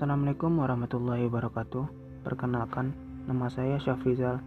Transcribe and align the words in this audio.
Assalamualaikum 0.00 0.64
warahmatullahi 0.64 1.28
wabarakatuh. 1.28 1.84
Perkenalkan, 2.24 2.96
nama 3.28 3.52
saya 3.52 3.76
Syafrizal. 3.76 4.40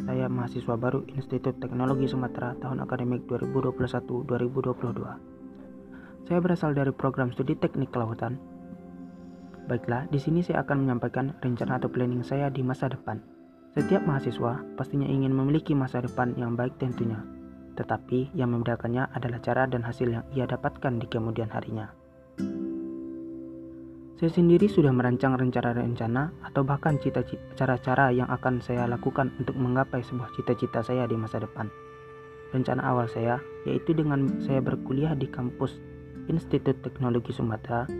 Saya 0.00 0.32
mahasiswa 0.32 0.80
baru 0.80 1.04
Institut 1.12 1.60
Teknologi 1.60 2.08
Sumatera 2.08 2.56
tahun 2.56 2.80
akademik 2.80 3.28
2021-2022. 3.28 6.24
Saya 6.24 6.40
berasal 6.40 6.72
dari 6.72 6.88
program 6.96 7.28
studi 7.36 7.52
Teknik 7.52 7.92
Kelautan. 7.92 8.40
Baiklah, 9.68 10.08
di 10.08 10.16
sini 10.16 10.40
saya 10.40 10.64
akan 10.64 10.88
menyampaikan 10.88 11.36
rencana 11.36 11.76
atau 11.76 11.92
planning 11.92 12.24
saya 12.24 12.48
di 12.48 12.64
masa 12.64 12.88
depan. 12.88 13.20
Setiap 13.76 14.08
mahasiswa 14.08 14.56
pastinya 14.72 15.04
ingin 15.04 15.36
memiliki 15.36 15.76
masa 15.76 16.00
depan 16.00 16.32
yang 16.40 16.56
baik 16.56 16.80
tentunya. 16.80 17.20
Tetapi 17.76 18.32
yang 18.32 18.56
membedakannya 18.56 19.12
adalah 19.12 19.36
cara 19.44 19.68
dan 19.68 19.84
hasil 19.84 20.08
yang 20.08 20.24
ia 20.32 20.48
dapatkan 20.48 20.96
di 20.96 21.04
kemudian 21.12 21.52
harinya. 21.52 21.92
Saya 24.14 24.30
sendiri 24.30 24.70
sudah 24.70 24.94
merancang 24.94 25.34
rencana-rencana 25.34 26.46
atau 26.46 26.62
bahkan 26.62 26.94
cita-cita 27.02 27.42
cara-cara 27.58 28.14
yang 28.14 28.30
akan 28.30 28.62
saya 28.62 28.86
lakukan 28.86 29.34
untuk 29.42 29.58
menggapai 29.58 30.06
sebuah 30.06 30.30
cita-cita 30.38 30.86
saya 30.86 31.10
di 31.10 31.18
masa 31.18 31.42
depan. 31.42 31.66
Rencana 32.54 32.86
awal 32.86 33.10
saya 33.10 33.42
yaitu 33.66 33.90
dengan 33.90 34.38
saya 34.38 34.62
berkuliah 34.62 35.18
di 35.18 35.26
kampus 35.26 35.82
Institut 36.30 36.78
Teknologi 36.86 37.34
Sumatera, 37.34 37.90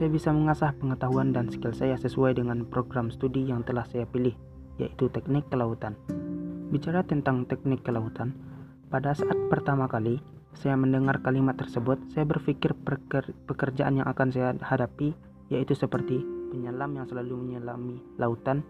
saya 0.00 0.08
bisa 0.08 0.32
mengasah 0.32 0.72
pengetahuan 0.80 1.36
dan 1.36 1.52
skill 1.52 1.76
saya 1.76 2.00
sesuai 2.00 2.40
dengan 2.40 2.64
program 2.64 3.12
studi 3.12 3.44
yang 3.44 3.60
telah 3.60 3.84
saya 3.84 4.08
pilih, 4.08 4.32
yaitu 4.80 5.12
Teknik 5.12 5.52
Kelautan. 5.52 5.94
Bicara 6.72 7.04
tentang 7.04 7.44
Teknik 7.44 7.84
Kelautan, 7.84 8.32
pada 8.88 9.12
saat 9.12 9.36
pertama 9.52 9.84
kali 9.84 10.16
saya 10.56 10.80
mendengar 10.80 11.20
kalimat 11.20 11.60
tersebut, 11.60 12.00
saya 12.08 12.24
berpikir 12.24 12.72
pekerjaan 13.46 14.00
yang 14.00 14.08
akan 14.08 14.32
saya 14.32 14.56
hadapi 14.58 15.12
yaitu 15.52 15.76
seperti 15.76 16.24
penyelam 16.48 16.96
yang 16.96 17.04
selalu 17.04 17.36
menyelami 17.36 18.00
lautan, 18.16 18.64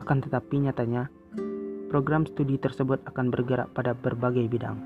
akan 0.00 0.18
tetapi 0.24 0.64
nyatanya 0.64 1.12
program 1.92 2.24
studi 2.24 2.56
tersebut 2.56 3.04
akan 3.04 3.28
bergerak 3.28 3.68
pada 3.76 3.92
berbagai 3.92 4.48
bidang. 4.48 4.80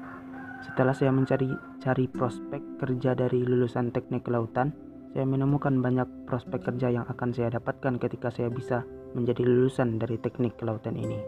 Setelah 0.67 0.91
saya 0.91 1.15
mencari 1.15 1.47
cari 1.79 2.11
prospek 2.11 2.83
kerja 2.83 3.15
dari 3.15 3.47
lulusan 3.47 3.95
teknik 3.95 4.27
kelautan, 4.27 4.75
saya 5.15 5.23
menemukan 5.23 5.79
banyak 5.79 6.27
prospek 6.27 6.67
kerja 6.67 6.91
yang 6.91 7.07
akan 7.07 7.31
saya 7.31 7.55
dapatkan 7.55 8.03
ketika 8.03 8.35
saya 8.35 8.51
bisa 8.51 8.83
menjadi 9.15 9.47
lulusan 9.47 10.03
dari 10.03 10.19
teknik 10.19 10.59
kelautan 10.59 10.99
ini. 10.99 11.23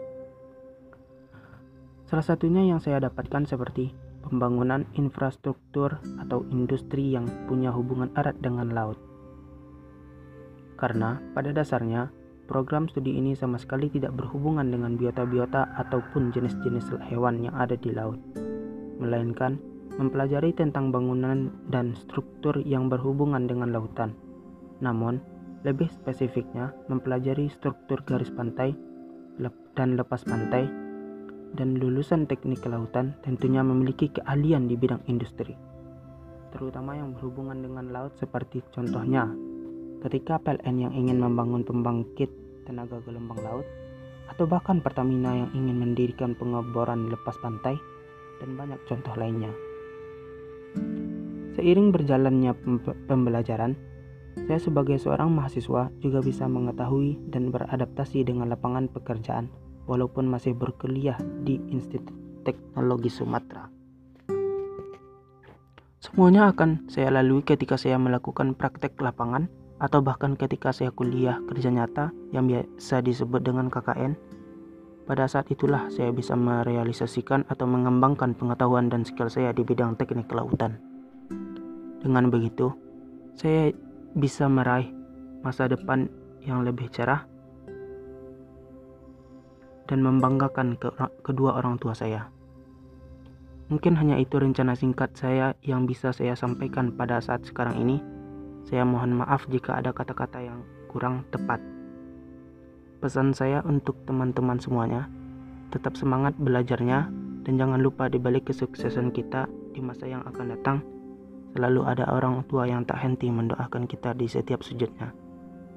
Salah 2.05 2.25
satunya 2.25 2.65
yang 2.65 2.83
saya 2.83 2.99
dapatkan 2.99 3.47
seperti 3.47 3.93
pembangunan 4.25 4.83
infrastruktur 4.99 6.01
atau 6.19 6.43
industri 6.51 7.15
yang 7.15 7.25
punya 7.47 7.71
hubungan 7.71 8.11
erat 8.17 8.35
dengan 8.43 8.73
laut 8.73 9.08
karena 10.79 11.19
pada 11.35 11.51
dasarnya 11.51 12.07
program 12.47 12.87
studi 12.87 13.19
ini 13.19 13.35
sama 13.35 13.59
sekali 13.59 13.91
tidak 13.91 14.15
berhubungan 14.15 14.71
dengan 14.71 14.95
biota-biota 14.95 15.75
ataupun 15.75 16.31
jenis-jenis 16.31 16.95
hewan 17.11 17.43
yang 17.43 17.53
ada 17.59 17.75
di 17.75 17.91
laut, 17.91 18.17
melainkan 18.97 19.59
mempelajari 19.99 20.55
tentang 20.55 20.95
bangunan 20.95 21.51
dan 21.67 21.91
struktur 21.99 22.55
yang 22.63 22.87
berhubungan 22.87 23.43
dengan 23.51 23.75
lautan. 23.75 24.15
Namun, 24.79 25.19
lebih 25.67 25.91
spesifiknya 25.91 26.71
mempelajari 26.87 27.51
struktur 27.51 27.99
garis 28.07 28.31
pantai 28.31 28.71
dan 29.75 29.95
lepas 29.95 30.27
pantai 30.27 30.67
dan 31.55 31.79
lulusan 31.79 32.27
teknik 32.27 32.59
kelautan 32.59 33.15
tentunya 33.23 33.63
memiliki 33.63 34.11
keahlian 34.11 34.67
di 34.67 34.75
bidang 34.75 34.99
industri 35.07 35.55
terutama 36.51 36.99
yang 36.99 37.15
berhubungan 37.15 37.63
dengan 37.63 37.87
laut 37.95 38.11
seperti 38.19 38.59
contohnya 38.75 39.31
ketika 39.99 40.39
PLN 40.39 40.75
yang 40.89 40.93
ingin 40.95 41.19
membangun 41.19 41.63
pembangkit 41.67 42.31
tenaga 42.63 42.99
gelombang 43.03 43.39
laut, 43.43 43.67
atau 44.29 44.45
bahkan 44.45 44.79
Pertamina 44.79 45.35
yang 45.35 45.49
ingin 45.57 45.77
mendirikan 45.81 46.37
pengeboran 46.37 47.09
lepas 47.09 47.35
pantai, 47.41 47.75
dan 48.39 48.55
banyak 48.55 48.79
contoh 48.87 49.13
lainnya. 49.19 49.51
Seiring 51.59 51.91
berjalannya 51.91 52.55
pembelajaran, 53.09 53.75
saya 54.47 54.59
sebagai 54.61 54.95
seorang 55.01 55.33
mahasiswa 55.33 55.91
juga 55.99 56.23
bisa 56.23 56.47
mengetahui 56.47 57.19
dan 57.27 57.51
beradaptasi 57.51 58.23
dengan 58.23 58.47
lapangan 58.47 58.87
pekerjaan 58.87 59.51
walaupun 59.89 60.29
masih 60.29 60.55
berkuliah 60.55 61.17
di 61.43 61.59
Institut 61.73 62.13
Teknologi 62.47 63.11
Sumatera. 63.11 63.67
Semuanya 65.99 66.47
akan 66.47 66.87
saya 66.87 67.11
lalui 67.11 67.43
ketika 67.43 67.75
saya 67.75 67.99
melakukan 67.99 68.55
praktek 68.55 68.95
lapangan 69.03 69.51
atau 69.79 70.03
bahkan 70.03 70.35
ketika 70.35 70.75
saya 70.75 70.91
kuliah 70.91 71.39
kerja 71.47 71.71
nyata 71.71 72.11
yang 72.35 72.51
biasa 72.51 72.99
disebut 72.99 73.39
dengan 73.39 73.71
KKN, 73.71 74.15
pada 75.07 75.25
saat 75.25 75.49
itulah 75.49 75.89
saya 75.89 76.13
bisa 76.13 76.37
merealisasikan 76.37 77.47
atau 77.49 77.65
mengembangkan 77.65 78.37
pengetahuan 78.37 78.91
dan 78.91 79.01
skill 79.01 79.31
saya 79.31 79.55
di 79.55 79.65
bidang 79.65 79.97
teknik 79.97 80.29
kelautan. 80.29 80.77
Dengan 82.03 82.29
begitu, 82.29 82.75
saya 83.33 83.73
bisa 84.13 84.45
meraih 84.45 84.91
masa 85.41 85.65
depan 85.65 86.11
yang 86.43 86.61
lebih 86.67 86.91
cerah 86.91 87.25
dan 89.89 90.05
membanggakan 90.05 90.77
ke 90.77 90.93
kedua 91.25 91.57
orang 91.57 91.81
tua 91.81 91.97
saya. 91.97 92.29
Mungkin 93.73 93.97
hanya 93.97 94.17
itu 94.21 94.37
rencana 94.37 94.77
singkat 94.77 95.13
saya 95.17 95.57
yang 95.65 95.89
bisa 95.89 96.13
saya 96.13 96.37
sampaikan 96.37 96.93
pada 96.93 97.17
saat 97.21 97.45
sekarang 97.45 97.81
ini. 97.81 98.18
Saya 98.69 98.85
mohon 98.85 99.17
maaf 99.17 99.49
jika 99.49 99.81
ada 99.81 99.89
kata-kata 99.89 100.45
yang 100.45 100.61
kurang 100.93 101.25
tepat. 101.33 101.57
Pesan 103.01 103.33
saya 103.33 103.65
untuk 103.65 103.97
teman-teman 104.05 104.61
semuanya, 104.61 105.09
tetap 105.73 105.97
semangat 105.97 106.37
belajarnya 106.37 107.09
dan 107.49 107.53
jangan 107.57 107.81
lupa 107.81 108.05
di 108.13 108.21
balik 108.21 108.53
kesuksesan 108.53 109.09
kita 109.09 109.49
di 109.73 109.81
masa 109.81 110.05
yang 110.05 110.21
akan 110.21 110.53
datang, 110.53 110.77
selalu 111.57 111.81
ada 111.81 112.13
orang 112.13 112.45
tua 112.45 112.69
yang 112.69 112.85
tak 112.85 113.01
henti 113.01 113.33
mendoakan 113.33 113.89
kita 113.89 114.13
di 114.13 114.29
setiap 114.29 114.61
sujudnya. 114.61 115.17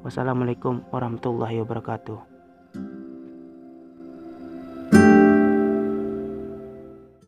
Wassalamualaikum 0.05 0.85
warahmatullahi 0.93 1.65
wabarakatuh. 1.65 2.32